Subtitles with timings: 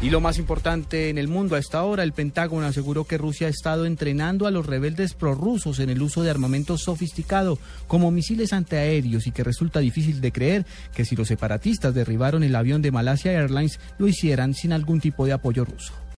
[0.00, 3.48] Y lo más importante en el mundo a esta hora, el Pentágono aseguró que Rusia
[3.48, 8.52] ha estado entrenando a los rebeldes prorrusos en el uso de armamento sofisticado como misiles
[8.52, 12.92] antiaéreos y que resulta difícil de creer que si los separatistas derribaron el avión de
[12.92, 15.92] Malasia Airlines lo hicieran sin algún tipo de apoyo ruso.